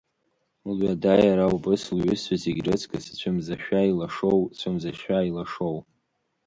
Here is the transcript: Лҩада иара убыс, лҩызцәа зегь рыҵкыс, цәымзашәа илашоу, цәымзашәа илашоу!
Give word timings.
Лҩада 0.77 1.13
иара 1.27 1.45
убыс, 1.55 1.83
лҩызцәа 1.97 2.35
зегь 2.43 2.61
рыҵкыс, 2.65 3.05
цәымзашәа 3.17 3.81
илашоу, 3.89 4.39
цәымзашәа 4.57 5.19
илашоу! 5.29 5.77